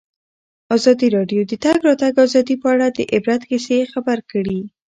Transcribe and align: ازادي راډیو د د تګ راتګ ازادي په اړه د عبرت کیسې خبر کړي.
ازادي 0.75 1.07
راډیو 1.17 1.41
د 1.45 1.47
د 1.51 1.53
تګ 1.65 1.77
راتګ 1.87 2.13
ازادي 2.25 2.55
په 2.61 2.67
اړه 2.73 2.87
د 2.97 2.99
عبرت 3.15 3.41
کیسې 3.49 3.77
خبر 3.93 4.17
کړي. 4.31 4.59